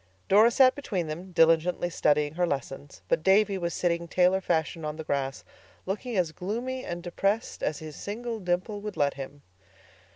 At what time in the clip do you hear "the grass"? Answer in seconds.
4.95-5.43